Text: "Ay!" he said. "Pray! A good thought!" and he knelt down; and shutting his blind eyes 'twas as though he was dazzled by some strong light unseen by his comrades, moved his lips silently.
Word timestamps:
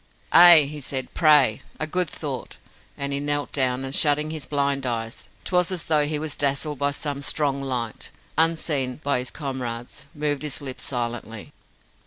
"Ay!" 0.31 0.61
he 0.67 0.79
said. 0.79 1.13
"Pray! 1.13 1.61
A 1.79 1.85
good 1.85 2.09
thought!" 2.09 2.57
and 2.97 3.13
he 3.13 3.19
knelt 3.19 3.51
down; 3.51 3.85
and 3.85 3.93
shutting 3.93 4.31
his 4.31 4.47
blind 4.47 4.83
eyes 4.83 5.29
'twas 5.45 5.69
as 5.71 5.85
though 5.85 6.05
he 6.05 6.17
was 6.17 6.35
dazzled 6.35 6.79
by 6.79 6.89
some 6.89 7.21
strong 7.21 7.61
light 7.61 8.09
unseen 8.35 8.95
by 9.03 9.19
his 9.19 9.29
comrades, 9.29 10.07
moved 10.15 10.41
his 10.41 10.59
lips 10.59 10.81
silently. 10.81 11.51